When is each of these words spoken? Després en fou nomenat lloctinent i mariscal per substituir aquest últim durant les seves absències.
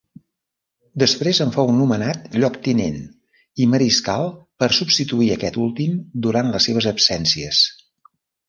Després 1.01 1.41
en 1.43 1.51
fou 1.55 1.69
nomenat 1.79 2.23
lloctinent 2.43 2.97
i 3.65 3.69
mariscal 3.75 4.27
per 4.63 4.71
substituir 4.81 5.31
aquest 5.37 5.63
últim 5.69 6.03
durant 6.29 6.53
les 6.57 6.71
seves 6.71 6.93
absències. 6.95 7.63